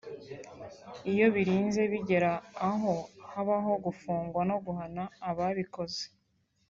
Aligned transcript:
iyo 1.11 1.25
birinze 1.35 1.81
bigera 1.91 2.31
aha 2.69 2.95
habaho 3.31 3.71
gufungwa 3.85 4.41
no 4.49 4.57
guhana 4.65 5.03
ababikoze 5.29 6.03